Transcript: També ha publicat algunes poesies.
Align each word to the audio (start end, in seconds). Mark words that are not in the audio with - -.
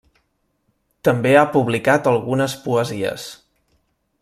També 1.07 1.33
ha 1.41 1.51
publicat 1.57 2.09
algunes 2.13 2.57
poesies. 2.65 3.29